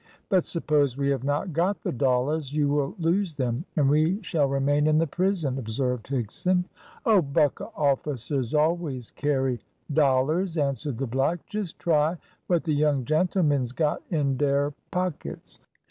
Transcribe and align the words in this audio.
"But 0.29 0.45
suppose 0.45 0.97
we 0.97 1.11
have 1.11 1.23
not 1.23 1.53
got 1.53 1.83
the 1.83 1.91
dollars, 1.91 2.53
you 2.55 2.69
will 2.69 2.95
lose 2.97 3.35
them, 3.35 3.65
and 3.75 3.87
we 3.87 4.19
shall 4.23 4.47
remain 4.47 4.87
in 4.87 4.97
the 4.97 5.05
prison?" 5.05 5.59
observed 5.59 6.07
Higson. 6.07 6.63
"Oh, 7.05 7.21
Buccra 7.21 7.69
officers 7.77 8.55
always 8.55 9.11
carry 9.11 9.59
dollars," 9.93 10.57
answered 10.57 10.97
the 10.97 11.05
black. 11.05 11.45
"Just 11.45 11.77
try 11.77 12.17
what 12.47 12.63
the 12.63 12.73
young 12.73 13.05
gentlemens 13.05 13.73
got 13.75 14.01
in 14.09 14.37
dare 14.37 14.73
pockets." 14.89 15.59